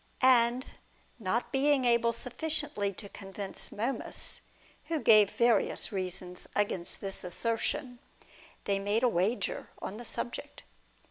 [0.23, 0.65] And
[1.19, 4.39] not being able sufficiently to convince Momus,
[4.85, 7.99] who gave various reasons against this assertion,
[8.65, 10.63] they made a wager on the subject.